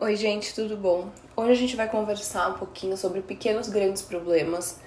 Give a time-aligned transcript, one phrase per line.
[0.00, 1.08] Oi, gente, tudo bom?
[1.36, 4.78] Hoje a gente vai conversar um pouquinho sobre pequenos grandes problemas.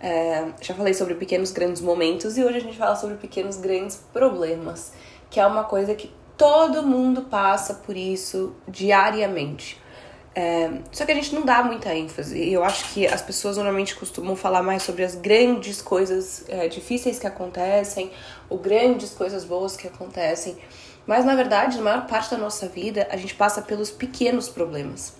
[0.00, 3.96] É, já falei sobre pequenos grandes momentos e hoje a gente fala sobre pequenos grandes
[4.12, 4.92] problemas,
[5.28, 9.76] que é uma coisa que todo mundo passa por isso diariamente.
[10.36, 12.38] É, só que a gente não dá muita ênfase.
[12.38, 16.68] E eu acho que as pessoas normalmente costumam falar mais sobre as grandes coisas é,
[16.68, 18.12] difíceis que acontecem,
[18.48, 20.56] ou grandes coisas boas que acontecem.
[21.06, 25.14] Mas na verdade, na maior parte da nossa vida, a gente passa pelos pequenos problemas.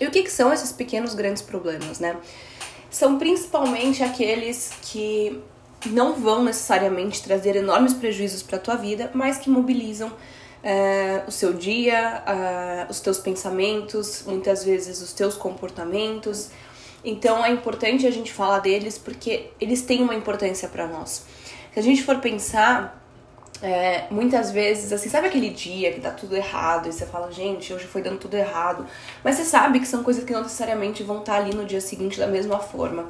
[0.00, 2.16] E o que, que são esses pequenos grandes problemas, né?
[2.90, 5.42] São principalmente aqueles que
[5.86, 10.12] não vão necessariamente trazer enormes prejuízos para a tua vida, mas que mobilizam
[10.62, 12.22] é, o seu dia,
[12.88, 16.50] os teus pensamentos, muitas vezes os teus comportamentos.
[17.04, 21.24] Então é importante a gente falar deles porque eles têm uma importância para nós.
[21.72, 22.97] Se a gente for pensar,
[23.60, 27.72] é, muitas vezes, assim, sabe aquele dia que tá tudo errado e você fala, gente,
[27.72, 28.86] hoje foi dando tudo errado,
[29.24, 31.80] mas você sabe que são coisas que não necessariamente vão estar tá ali no dia
[31.80, 33.08] seguinte da mesma forma.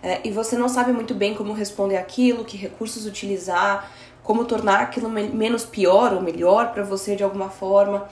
[0.00, 3.90] É, e você não sabe muito bem como responder aquilo, que recursos utilizar,
[4.22, 8.08] como tornar aquilo menos pior ou melhor para você de alguma forma.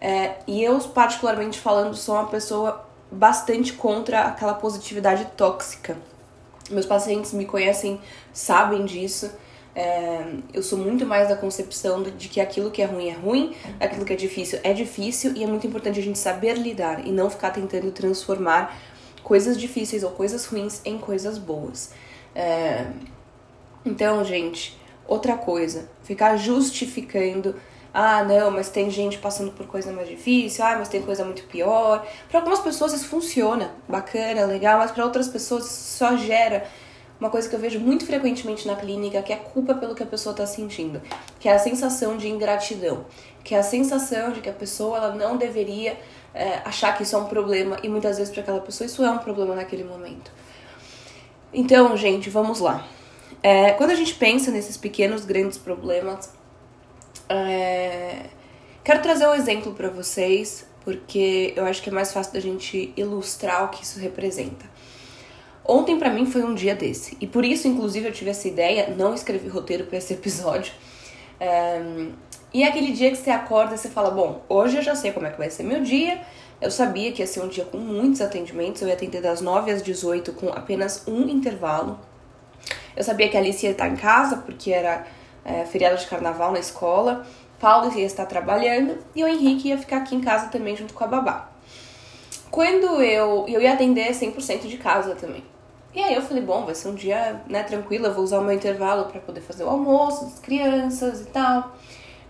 [0.00, 5.96] É, e eu, particularmente falando, sou uma pessoa bastante contra aquela positividade tóxica.
[6.70, 8.00] Meus pacientes me conhecem,
[8.32, 9.30] sabem disso.
[9.74, 13.56] É, eu sou muito mais da concepção de que aquilo que é ruim é ruim,
[13.80, 17.10] aquilo que é difícil é difícil e é muito importante a gente saber lidar e
[17.10, 18.78] não ficar tentando transformar
[19.22, 21.90] coisas difíceis ou coisas ruins em coisas boas.
[22.34, 22.86] É,
[23.84, 27.54] então, gente, outra coisa, ficar justificando.
[27.94, 31.44] Ah, não, mas tem gente passando por coisa mais difícil, ah, mas tem coisa muito
[31.44, 32.06] pior.
[32.28, 36.66] Para algumas pessoas isso funciona, bacana, legal, mas para outras pessoas só gera
[37.22, 40.06] uma coisa que eu vejo muito frequentemente na clínica, que é culpa pelo que a
[40.06, 41.00] pessoa está sentindo,
[41.38, 43.06] que é a sensação de ingratidão,
[43.44, 45.96] que é a sensação de que a pessoa ela não deveria
[46.34, 49.10] é, achar que isso é um problema e muitas vezes para aquela pessoa isso é
[49.10, 50.32] um problema naquele momento.
[51.54, 52.88] Então, gente, vamos lá.
[53.40, 56.28] É, quando a gente pensa nesses pequenos, grandes problemas,
[57.28, 58.26] é,
[58.82, 62.92] quero trazer um exemplo para vocês, porque eu acho que é mais fácil da gente
[62.96, 64.71] ilustrar o que isso representa.
[65.64, 67.16] Ontem para mim foi um dia desse.
[67.20, 70.72] E por isso, inclusive, eu tive essa ideia, não escrevi roteiro para esse episódio.
[71.40, 72.12] Um,
[72.52, 75.12] e é aquele dia que você acorda e você fala, bom, hoje eu já sei
[75.12, 76.20] como é que vai ser meu dia.
[76.60, 79.70] Eu sabia que ia ser um dia com muitos atendimentos, eu ia atender das 9
[79.70, 81.98] às 18 com apenas um intervalo.
[82.96, 85.06] Eu sabia que a Alice ia estar em casa, porque era
[85.44, 87.26] é, feriado de carnaval na escola.
[87.58, 91.04] Paulo ia estar trabalhando e o Henrique ia ficar aqui em casa também junto com
[91.04, 91.51] a babá.
[92.52, 95.42] Quando eu, eu ia atender 100% de casa também.
[95.94, 98.44] E aí eu falei, bom, vai ser um dia, né, tranquilo, eu vou usar o
[98.44, 101.74] meu intervalo para poder fazer o almoço das crianças e tal.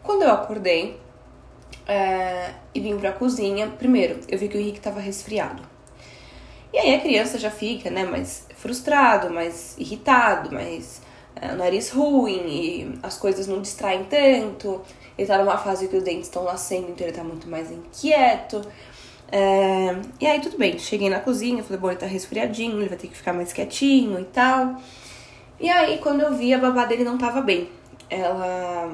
[0.01, 0.97] Quando eu acordei
[1.89, 5.61] é, e vim pra cozinha, primeiro, eu vi que o Henrique tava resfriado.
[6.73, 11.03] E aí a criança já fica, né, mais frustrado, mais irritado, mais
[11.35, 14.83] é, nariz ruim e as coisas não distraem tanto.
[15.19, 18.63] Ele tá numa fase que os dentes estão nascendo, então ele tá muito mais inquieto.
[19.35, 22.99] É, e aí tudo bem, cheguei na cozinha, falei, bom, ele tá resfriadinho, ele vai
[22.99, 24.77] ter que ficar mais quietinho e tal.
[25.59, 27.71] E aí quando eu vi, a babá dele não tava bem.
[28.11, 28.93] Ela,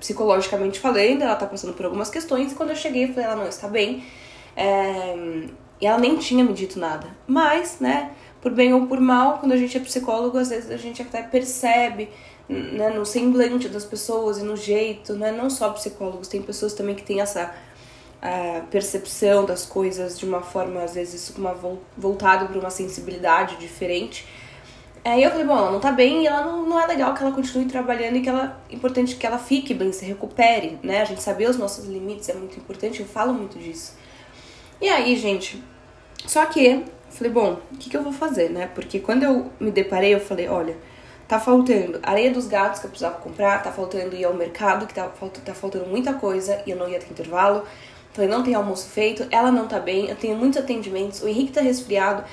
[0.00, 3.36] psicologicamente falando, ela tá passando por algumas questões, e quando eu cheguei, eu falei, ela
[3.36, 4.02] não está bem.
[4.56, 5.14] É,
[5.78, 7.08] e ela nem tinha me dito nada.
[7.26, 10.78] Mas, né, por bem ou por mal, quando a gente é psicólogo, às vezes a
[10.78, 12.08] gente até percebe
[12.48, 15.32] né, no semblante das pessoas e no jeito, né?
[15.32, 17.52] Não só psicólogos, tem pessoas também que têm essa
[18.26, 21.54] a percepção das coisas de uma forma, às vezes, uma
[21.96, 24.26] voltada para uma sensibilidade diferente.
[25.04, 27.22] Aí eu falei, bom, ela não tá bem e ela não, não é legal que
[27.22, 31.02] ela continue trabalhando e que ela importante que ela fique bem, se recupere, né?
[31.02, 33.96] A gente saber os nossos limites é muito importante, eu falo muito disso.
[34.80, 35.62] E aí, gente,
[36.26, 38.68] só que falei, bom, o que, que eu vou fazer, né?
[38.74, 40.76] Porque quando eu me deparei, eu falei, olha,
[41.28, 44.94] tá faltando areia dos gatos que eu precisava comprar, tá faltando ir ao mercado, que
[44.94, 45.08] tá,
[45.44, 47.64] tá faltando muita coisa e eu não ia ter intervalo.
[48.16, 51.52] Falei, não tem almoço feito, ela não tá bem, eu tenho muitos atendimentos, o Henrique
[51.52, 52.24] tá resfriado.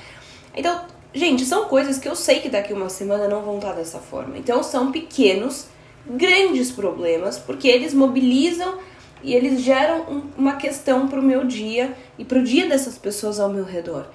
[0.56, 0.80] Então,
[1.12, 4.38] gente, são coisas que eu sei que daqui uma semana não vão estar dessa forma.
[4.38, 5.66] Então, são pequenos,
[6.06, 8.78] grandes problemas, porque eles mobilizam
[9.22, 13.50] e eles geram um, uma questão pro meu dia e pro dia dessas pessoas ao
[13.50, 14.06] meu redor.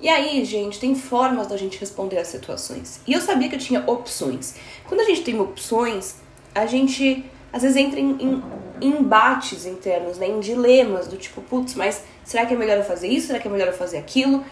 [0.00, 3.00] E aí, gente, tem formas da gente responder às situações.
[3.08, 4.54] E eu sabia que eu tinha opções.
[4.86, 6.14] Quando a gente tem opções,
[6.54, 8.42] a gente às vezes entra em, em,
[8.80, 12.84] em embates internos, né, em dilemas do tipo, putz, mas será que é melhor eu
[12.84, 13.28] fazer isso?
[13.28, 14.44] Será que é melhor eu fazer aquilo?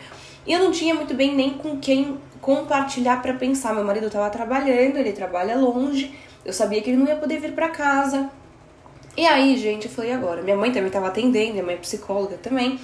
[0.46, 3.75] E eu não tinha muito bem nem com quem compartilhar para pensar.
[3.75, 6.14] Meu marido estava trabalhando, ele trabalha longe,
[6.44, 8.31] eu sabia que ele não ia poder vir para casa.
[9.16, 10.43] E aí, gente, eu falei agora.
[10.43, 12.78] Minha mãe também estava atendendo, minha mãe é psicóloga também.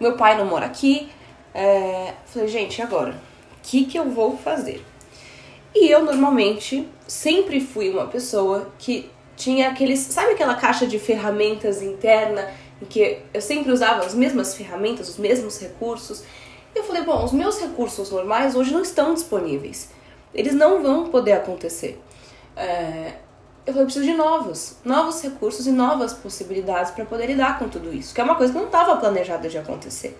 [0.00, 1.10] Meu pai não mora aqui.
[1.52, 3.12] É, falei, gente, agora?
[3.12, 3.14] O
[3.62, 4.84] que, que eu vou fazer?
[5.74, 10.00] E eu normalmente sempre fui uma pessoa que tinha aqueles.
[10.00, 12.48] Sabe aquela caixa de ferramentas interna
[12.80, 16.24] em que eu sempre usava as mesmas ferramentas, os mesmos recursos?
[16.74, 19.90] E eu falei, bom, os meus recursos normais hoje não estão disponíveis.
[20.34, 22.00] Eles não vão poder acontecer.
[22.56, 23.14] É,
[23.66, 27.68] eu falei, eu preciso de novos, novos recursos e novas possibilidades para poder lidar com
[27.68, 30.16] tudo isso, que é uma coisa que não estava planejada de acontecer.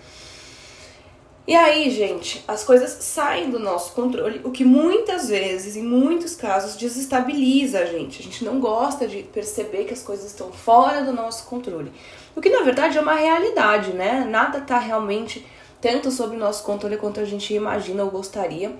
[1.46, 6.34] E aí, gente, as coisas saem do nosso controle, o que muitas vezes, em muitos
[6.34, 8.20] casos, desestabiliza a gente.
[8.20, 11.93] A gente não gosta de perceber que as coisas estão fora do nosso controle.
[12.34, 14.26] O que na verdade é uma realidade, né?
[14.28, 15.46] Nada tá realmente
[15.81, 18.75] tanto sob nosso controle quanto a gente imagina ou gostaria.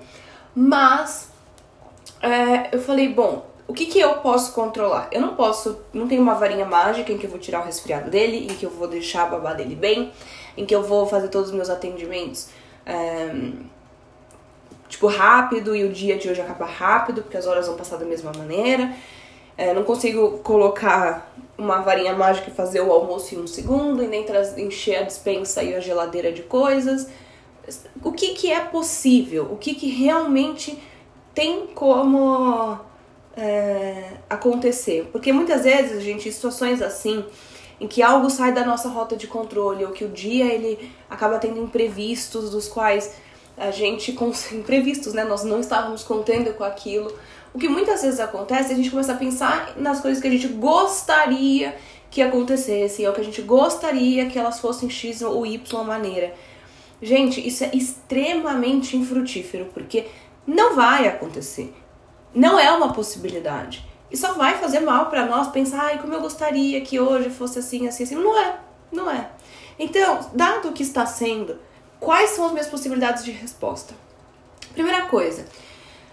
[0.53, 1.29] Mas
[2.21, 5.09] é, eu falei, bom, o que, que eu posso controlar?
[5.11, 8.09] Eu não posso, não tenho uma varinha mágica em que eu vou tirar o resfriado
[8.09, 10.11] dele, em que eu vou deixar a babá dele bem,
[10.55, 12.49] em que eu vou fazer todos os meus atendimentos
[12.85, 13.29] é,
[14.87, 18.05] tipo rápido e o dia de hoje acaba rápido, porque as horas vão passar da
[18.05, 18.93] mesma maneira.
[19.57, 24.07] É, não consigo colocar uma varinha mágica e fazer o almoço em um segundo, e
[24.07, 24.25] nem
[24.57, 27.09] encher a dispensa e a geladeira de coisas.
[28.01, 29.49] O que, que é possível?
[29.51, 30.81] O que, que realmente
[31.33, 32.79] tem como
[33.37, 35.07] é, acontecer.
[35.11, 37.23] Porque muitas vezes, gente, em situações assim,
[37.79, 41.37] em que algo sai da nossa rota de controle, ou que o dia ele acaba
[41.37, 43.13] tendo imprevistos dos quais
[43.55, 44.11] a gente
[44.51, 45.23] imprevistos, né?
[45.23, 47.13] Nós não estávamos contando com aquilo.
[47.53, 50.47] O que muitas vezes acontece, a gente começa a pensar nas coisas que a gente
[50.47, 51.75] gostaria
[52.09, 56.33] que acontecessem, ou que a gente gostaria que elas fossem X ou Y maneira.
[57.01, 60.07] Gente, isso é extremamente infrutífero, porque
[60.45, 61.73] não vai acontecer.
[62.37, 63.83] Não é uma possibilidade.
[64.11, 67.57] E só vai fazer mal para nós pensar, ai, como eu gostaria que hoje fosse
[67.57, 68.13] assim, assim, assim.
[68.13, 68.59] Não é,
[68.91, 69.31] não é.
[69.79, 71.57] Então, dado o que está sendo,
[71.99, 73.95] quais são as minhas possibilidades de resposta?
[74.71, 75.45] Primeira coisa,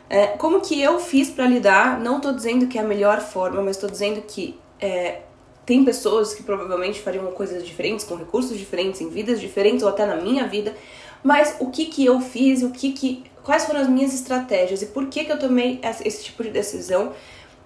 [0.09, 2.01] é, como que eu fiz para lidar?
[2.01, 5.21] Não tô dizendo que é a melhor forma, mas tô dizendo que é,
[5.67, 10.07] tem pessoas que provavelmente fariam coisas diferentes, com recursos diferentes, em vidas diferentes, ou até
[10.07, 10.75] na minha vida.
[11.23, 14.87] Mas o que que eu fiz, o que que quais foram as minhas estratégias e
[14.87, 17.13] por que, que eu tomei esse tipo de decisão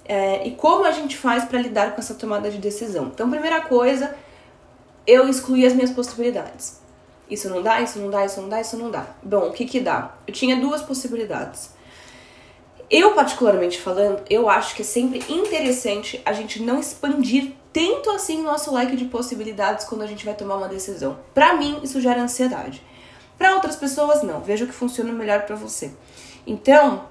[0.05, 3.11] é, e como a gente faz para lidar com essa tomada de decisão.
[3.15, 4.15] Então, primeira coisa,
[5.07, 6.81] eu excluí as minhas possibilidades.
[7.31, 9.07] Isso não dá, isso não dá, isso não dá, isso não dá.
[9.23, 10.17] Bom, o que que dá?
[10.27, 11.71] Eu tinha duas possibilidades.
[12.91, 18.41] Eu, particularmente falando, eu acho que é sempre interessante a gente não expandir tanto assim
[18.41, 21.19] o nosso leque de possibilidades quando a gente vai tomar uma decisão.
[21.35, 22.83] Para mim, isso gera ansiedade.
[23.39, 24.41] Para outras pessoas, não.
[24.41, 25.93] Veja o que funciona melhor para você.
[26.47, 27.05] Então,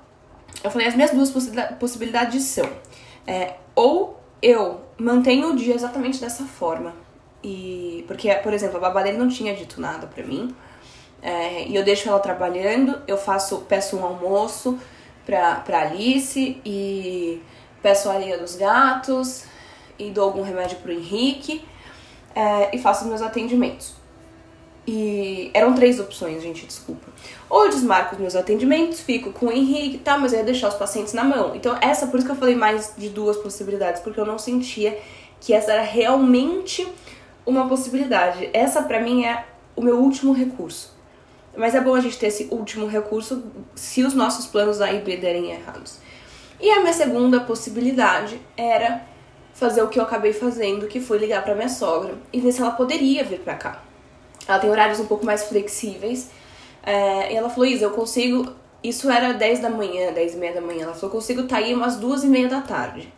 [0.63, 1.31] eu falei, as minhas duas
[1.79, 2.69] possibilidades são:
[3.25, 6.93] é, ou eu mantenho o dia exatamente dessa forma,
[7.43, 10.55] e porque, por exemplo, a babá dele não tinha dito nada pra mim,
[11.21, 14.77] é, e eu deixo ela trabalhando, eu faço, peço um almoço
[15.25, 17.41] pra, pra Alice e
[17.81, 19.45] peço a areia dos gatos
[19.97, 21.63] e dou algum remédio pro Henrique
[22.35, 23.95] é, e faço meus atendimentos.
[24.87, 27.07] E eram três opções, gente, desculpa.
[27.49, 30.69] Ou eu desmarco os meus atendimentos, fico com o Henrique, tá, mas eu ia deixar
[30.69, 31.53] os pacientes na mão.
[31.53, 34.97] Então, essa, por isso que eu falei mais de duas possibilidades, porque eu não sentia
[35.41, 36.87] que essa era realmente
[37.45, 38.49] uma possibilidade.
[38.53, 39.45] Essa, para mim, é
[39.75, 40.95] o meu último recurso.
[41.55, 43.43] Mas é bom a gente ter esse último recurso
[43.75, 45.99] se os nossos planos A e B derem errados.
[46.61, 49.01] E a minha segunda possibilidade era
[49.53, 52.61] fazer o que eu acabei fazendo, que foi ligar para minha sogra e ver se
[52.61, 53.83] ela poderia vir para cá.
[54.47, 56.29] Ela tem horários um pouco mais flexíveis.
[56.83, 58.53] É, e ela falou, Isa, eu consigo.
[58.83, 60.83] Isso era 10 da manhã, 10 e meia da manhã.
[60.83, 63.11] Ela falou, eu consigo estar tá aí umas duas e meia da tarde.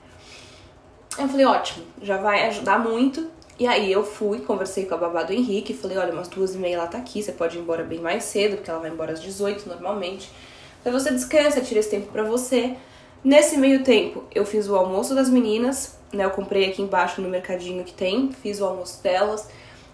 [1.17, 3.29] Eu falei, ótimo, já vai ajudar muito.
[3.59, 6.57] E aí eu fui, conversei com a babá do Henrique, falei, olha, umas duas e
[6.57, 9.11] meia ela tá aqui, você pode ir embora bem mais cedo, porque ela vai embora
[9.11, 10.31] às 18 normalmente.
[10.79, 12.77] Então você descansa, tira esse tempo pra você.
[13.21, 16.23] Nesse meio tempo, eu fiz o almoço das meninas, né?
[16.23, 19.49] Eu comprei aqui embaixo no mercadinho que tem, fiz o almoço delas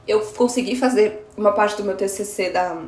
[0.07, 2.83] eu consegui fazer uma parte do meu TCC da,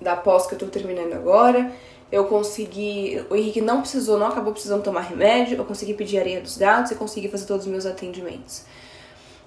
[0.00, 1.72] da pós que eu tô terminando agora.
[2.10, 3.24] Eu consegui.
[3.30, 5.56] O Henrique não precisou, não acabou precisando tomar remédio.
[5.56, 8.64] Eu consegui pedir areia dos gatos e consegui fazer todos os meus atendimentos.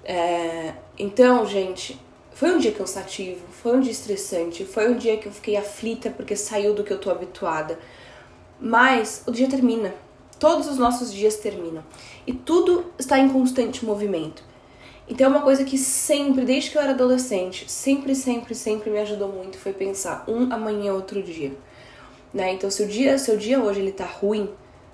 [0.04, 1.98] É, então, gente,
[2.32, 6.10] foi um dia cansativo, foi um dia estressante, foi um dia que eu fiquei aflita
[6.10, 7.78] porque saiu do que eu tô habituada.
[8.58, 9.94] Mas o dia termina.
[10.38, 11.84] Todos os nossos dias terminam.
[12.26, 14.42] E tudo está em constante movimento.
[15.10, 19.26] Então, uma coisa que sempre, desde que eu era adolescente, sempre, sempre, sempre me ajudou
[19.26, 21.52] muito foi pensar um amanhã é outro dia.
[22.32, 22.52] Né?
[22.52, 24.48] Então, se o dia, se o dia hoje ele tá ruim,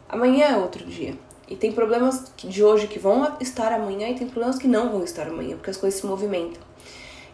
[0.08, 1.14] amanhã é outro dia.
[1.46, 5.04] E tem problemas de hoje que vão estar amanhã e tem problemas que não vão
[5.04, 6.62] estar amanhã, porque as coisas se movimentam.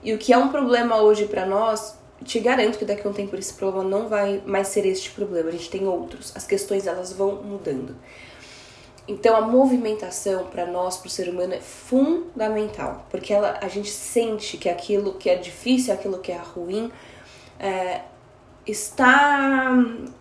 [0.02, 3.12] E o que é um problema hoje para nós, te garanto que daqui a um
[3.12, 5.50] tempo esse problema não vai mais ser este problema.
[5.50, 6.32] A gente tem outros.
[6.34, 7.94] As questões elas vão mudando.
[9.06, 13.90] Então a movimentação para nós, para o ser humano, é fundamental, porque ela, a gente
[13.90, 16.90] sente que aquilo que é difícil, aquilo que é ruim,
[17.59, 18.02] é,
[18.64, 19.73] está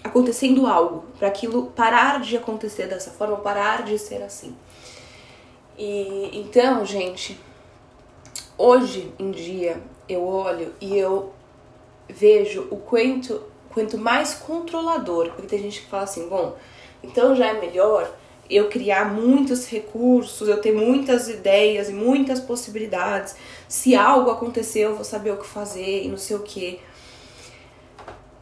[0.04, 4.56] acontecendo algo para aquilo parar de acontecer dessa forma, parar de ser assim.
[5.78, 7.40] E então, gente,
[8.58, 11.34] hoje em dia eu olho e eu
[12.10, 16.58] vejo o quanto quanto mais controlador, porque tem gente que fala assim, bom,
[17.02, 18.14] então já é melhor
[18.52, 23.36] eu criar muitos recursos, eu ter muitas ideias e muitas possibilidades.
[23.68, 26.80] Se algo acontecer, eu vou saber o que fazer e não sei o que.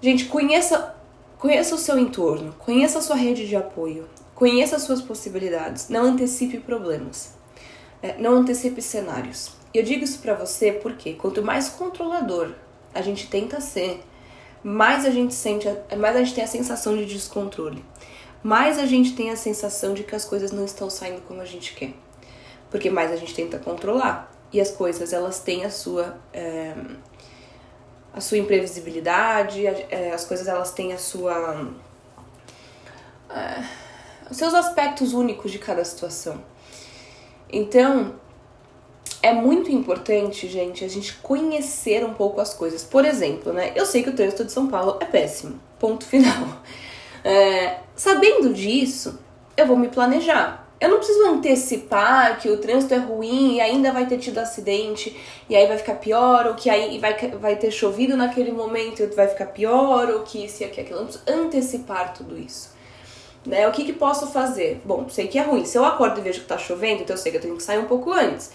[0.01, 0.95] Gente, conheça,
[1.37, 6.05] conheça o seu entorno, conheça a sua rede de apoio, conheça as suas possibilidades, não
[6.05, 7.35] antecipe problemas,
[8.01, 9.51] é, não antecipe cenários.
[9.71, 12.53] Eu digo isso para você porque quanto mais controlador
[12.95, 14.01] a gente tenta ser,
[14.63, 17.83] mais a gente sente, mais a gente tem a sensação de descontrole
[18.41, 21.45] mais a gente tem a sensação de que as coisas não estão saindo como a
[21.45, 21.93] gente quer.
[22.69, 24.31] Porque mais a gente tenta controlar.
[24.51, 26.17] E as coisas, elas têm a sua...
[26.33, 26.73] É,
[28.11, 31.69] a sua imprevisibilidade, é, as coisas elas têm a sua...
[33.29, 33.63] É,
[34.29, 36.43] os seus aspectos únicos de cada situação.
[37.51, 38.15] Então,
[39.21, 42.83] é muito importante, gente, a gente conhecer um pouco as coisas.
[42.83, 43.73] Por exemplo, né?
[43.75, 45.59] Eu sei que o trânsito de São Paulo é péssimo.
[45.79, 46.61] Ponto final.
[47.23, 49.19] É, sabendo disso,
[49.55, 50.67] eu vou me planejar.
[50.79, 55.13] Eu não preciso antecipar que o trânsito é ruim e ainda vai ter tido acidente
[55.49, 59.07] e aí vai ficar pior, ou que aí vai, vai ter chovido naquele momento e
[59.07, 60.87] vai ficar pior, ou que isso e aquilo.
[60.89, 62.71] Eu não preciso antecipar tudo isso.
[63.45, 63.67] Né?
[63.67, 64.81] O que, que posso fazer?
[64.85, 65.65] Bom, sei que é ruim.
[65.65, 67.63] Se eu acordo e vejo que está chovendo, então eu sei que eu tenho que
[67.63, 68.51] sair um pouco antes.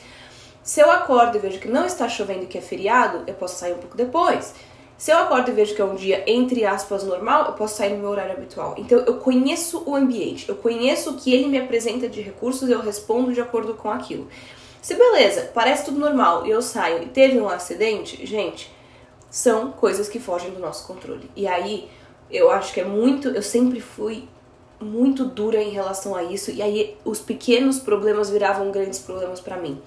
[0.63, 3.59] Se eu acordo e vejo que não está chovendo e que é feriado, eu posso
[3.59, 4.55] sair um pouco depois.
[4.97, 7.93] Se eu acordo e vejo que é um dia, entre aspas, normal, eu posso sair
[7.93, 8.75] no meu horário habitual.
[8.79, 12.73] Então eu conheço o ambiente, eu conheço o que ele me apresenta de recursos e
[12.73, 14.29] eu respondo de acordo com aquilo.
[14.81, 18.71] Se beleza, parece tudo normal e eu saio e teve um acidente, gente,
[19.31, 21.29] são coisas que fogem do nosso controle.
[21.35, 21.89] E aí
[22.31, 24.29] eu acho que é muito, eu sempre fui
[24.81, 29.57] muito dura em relação a isso e aí os pequenos problemas viravam grandes problemas para
[29.57, 29.81] mim.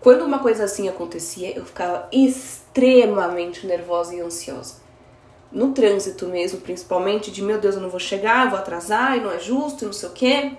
[0.00, 4.76] Quando uma coisa assim acontecia, eu ficava extremamente nervosa e ansiosa.
[5.50, 9.32] No trânsito mesmo, principalmente, de meu Deus, eu não vou chegar, vou atrasar, e não
[9.32, 10.52] é justo, e não sei o quê,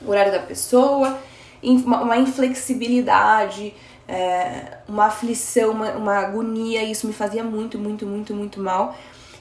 [0.00, 1.18] o horário da pessoa,
[1.62, 3.74] uma inflexibilidade,
[4.06, 8.96] é, uma aflição, uma, agonia, e isso me fazia muito, muito, muito, muito mal.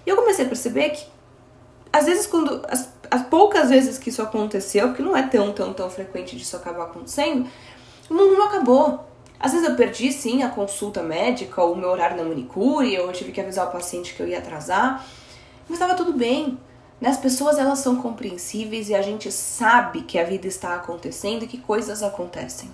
[0.05, 1.05] E eu comecei a perceber que,
[1.93, 2.65] às vezes, quando.
[2.67, 6.57] As, as poucas vezes que isso aconteceu, porque não é tão, tão, tão frequente disso
[6.57, 7.47] acabar acontecendo,
[8.09, 9.07] o mundo não acabou
[9.39, 13.11] às vezes eu perdi sim a consulta médica, ou o meu horário na manicure, eu
[13.11, 15.05] tive que avisar o paciente que eu ia atrasar,
[15.67, 16.57] mas estava tudo bem.
[16.99, 17.09] Né?
[17.09, 21.47] As pessoas elas são compreensíveis e a gente sabe que a vida está acontecendo e
[21.47, 22.69] que coisas acontecem.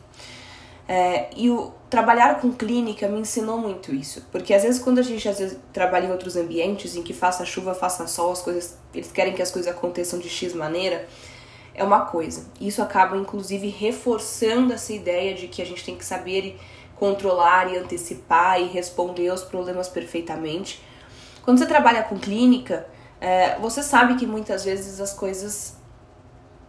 [0.87, 5.01] É, e o trabalhar com clínica me ensinou muito isso, porque às vezes quando a
[5.01, 8.77] gente às vezes trabalha em outros ambientes em que faça chuva, faça sol, as coisas
[8.93, 11.07] eles querem que as coisas aconteçam de x maneira,
[11.73, 12.45] é uma coisa.
[12.59, 16.59] Isso acaba, inclusive, reforçando essa ideia de que a gente tem que saber
[16.95, 20.81] controlar e antecipar e responder aos problemas perfeitamente.
[21.43, 22.87] Quando você trabalha com clínica,
[23.19, 25.75] é, você sabe que muitas vezes as coisas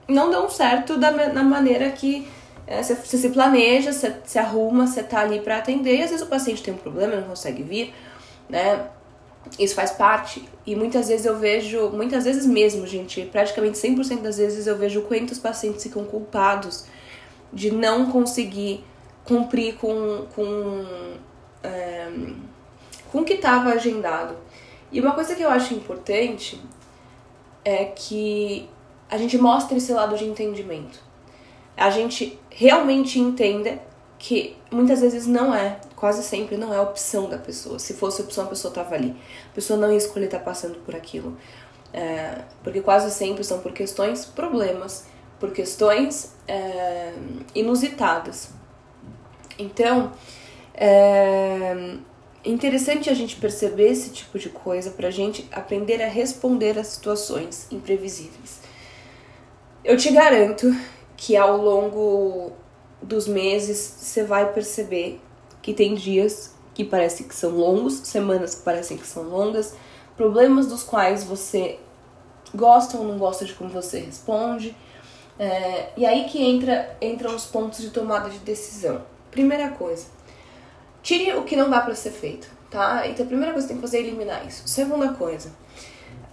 [0.08, 2.26] não dão certo da, da maneira que
[2.66, 6.11] é, você, você, se planeja, você se arruma, você tá ali para atender, e às
[6.11, 7.94] vezes o paciente tem um problema, não consegue vir,
[8.49, 8.87] né?
[9.59, 10.49] Isso faz parte.
[10.67, 15.03] E muitas vezes eu vejo, muitas vezes mesmo, gente, praticamente 100% das vezes eu vejo
[15.03, 16.87] quantos pacientes ficam culpados
[17.53, 18.85] de não conseguir
[19.25, 20.85] cumprir com, com,
[21.63, 22.09] é,
[23.11, 24.37] com o que estava agendado.
[24.91, 26.61] E uma coisa que eu acho importante
[27.65, 28.69] é que
[29.11, 31.01] a gente mostre esse lado de entendimento.
[31.77, 33.81] A gente realmente entenda
[34.19, 37.79] que muitas vezes não é, quase sempre não é opção da pessoa.
[37.79, 39.17] Se fosse opção, a pessoa estava ali.
[39.51, 41.37] A pessoa não ia escolher estar tá passando por aquilo.
[41.93, 45.07] É, porque quase sempre são por questões, problemas,
[45.39, 47.13] por questões é,
[47.55, 48.51] inusitadas.
[49.59, 50.13] Então,
[50.75, 51.97] é
[52.45, 56.85] interessante a gente perceber esse tipo de coisa para a gente aprender a responder a
[56.85, 58.61] situações imprevisíveis.
[59.83, 60.75] Eu te garanto
[61.17, 62.53] que ao longo
[63.01, 65.21] dos meses, você vai perceber
[65.64, 69.75] que tem dias que parecem que são longos, semanas que parecem que são longas,
[70.14, 71.78] problemas dos quais você
[72.54, 74.76] gosta ou não gosta de como você responde.
[75.38, 79.00] É, e aí que entra, entram os pontos de tomada de decisão.
[79.30, 80.04] Primeira coisa,
[81.02, 83.09] tire o que não dá para ser feito, tá?
[83.09, 84.68] Então a primeira coisa que tem que fazer é eliminar isso.
[84.68, 85.50] Segunda coisa,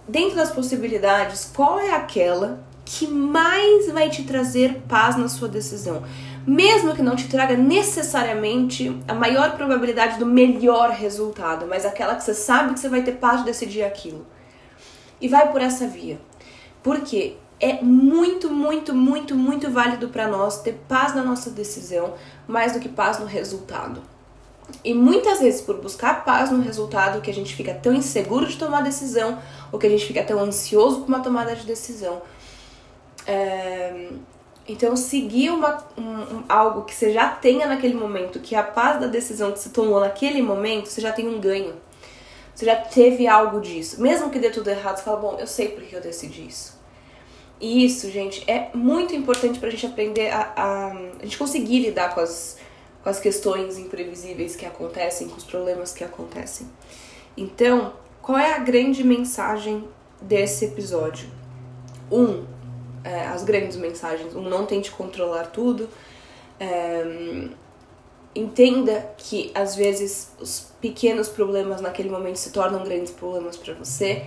[0.06, 6.02] dentro das possibilidades, qual é aquela que mais vai te trazer paz na sua decisão?
[6.46, 12.24] Mesmo que não te traga necessariamente a maior probabilidade do melhor resultado, mas aquela que
[12.24, 14.26] você sabe que você vai ter paz de decidir aquilo.
[15.20, 16.20] E vai por essa via.
[16.82, 22.14] Porque é muito, muito, muito, muito válido para nós ter paz na nossa decisão,
[22.48, 24.02] mais do que paz no resultado.
[24.84, 28.56] E muitas vezes, por buscar paz no resultado, que a gente fica tão inseguro de
[28.56, 29.38] tomar decisão,
[29.70, 32.20] ou que a gente fica tão ansioso com uma tomada de decisão.
[33.26, 34.08] É...
[34.68, 39.06] Então, seguir uma, um, algo que você já tenha naquele momento, que a paz da
[39.06, 41.74] decisão que você tomou naquele momento, você já tem um ganho.
[42.54, 44.00] Você já teve algo disso.
[44.00, 46.80] Mesmo que dê tudo errado, você fala, bom, eu sei por que eu decidi isso.
[47.60, 50.86] E isso, gente, é muito importante pra gente aprender a, a,
[51.20, 52.58] a gente conseguir lidar com as,
[53.02, 56.68] com as questões imprevisíveis que acontecem, com os problemas que acontecem.
[57.36, 59.88] Então, qual é a grande mensagem
[60.20, 61.28] desse episódio?
[62.10, 62.44] Um,
[63.04, 64.34] é, as grandes mensagens.
[64.34, 65.88] Um, não tente controlar tudo.
[66.58, 67.48] É,
[68.34, 74.24] entenda que às vezes os pequenos problemas naquele momento se tornam grandes problemas para você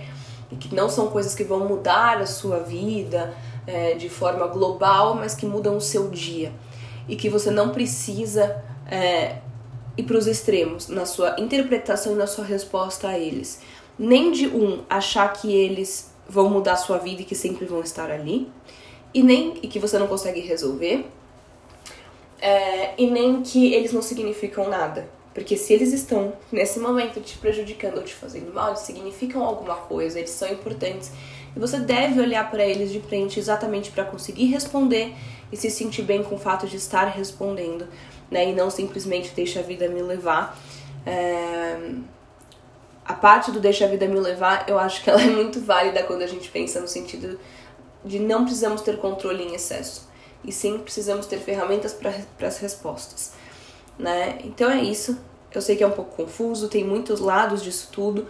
[0.50, 3.34] e que não são coisas que vão mudar a sua vida
[3.66, 6.52] é, de forma global, mas que mudam o seu dia
[7.08, 9.38] e que você não precisa é,
[9.96, 13.60] ir para os extremos na sua interpretação e na sua resposta a eles.
[13.98, 18.10] Nem de um achar que eles vão mudar sua vida e que sempre vão estar
[18.10, 18.50] ali,
[19.14, 21.06] e nem e que você não consegue resolver,
[22.40, 25.08] é, e nem que eles não significam nada.
[25.32, 29.74] Porque se eles estão nesse momento te prejudicando ou te fazendo mal, eles significam alguma
[29.74, 31.12] coisa, eles são importantes.
[31.54, 35.14] E você deve olhar para eles de frente exatamente para conseguir responder
[35.52, 37.86] e se sentir bem com o fato de estar respondendo,
[38.30, 38.50] né?
[38.50, 40.58] E não simplesmente deixa a vida me levar.
[41.04, 41.78] É...
[43.06, 46.02] A parte do deixa a vida me levar, eu acho que ela é muito válida
[46.02, 47.38] quando a gente pensa no sentido
[48.04, 50.08] de não precisamos ter controle em excesso,
[50.44, 53.32] e sim precisamos ter ferramentas para as respostas,
[53.98, 54.38] né?
[54.44, 55.18] Então é isso.
[55.52, 58.26] Eu sei que é um pouco confuso, tem muitos lados disso tudo,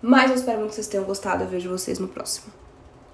[0.00, 1.44] mas eu espero muito que vocês tenham gostado.
[1.44, 2.59] Eu vejo vocês no próximo.